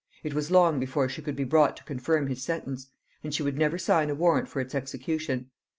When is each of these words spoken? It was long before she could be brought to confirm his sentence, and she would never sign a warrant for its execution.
It 0.23 0.33
was 0.33 0.49
long 0.49 0.79
before 0.79 1.07
she 1.07 1.21
could 1.21 1.35
be 1.35 1.43
brought 1.43 1.77
to 1.77 1.83
confirm 1.83 2.25
his 2.25 2.41
sentence, 2.41 2.87
and 3.23 3.31
she 3.35 3.43
would 3.43 3.59
never 3.59 3.77
sign 3.77 4.09
a 4.09 4.15
warrant 4.15 4.49
for 4.49 4.59
its 4.59 4.73
execution. 4.73 5.51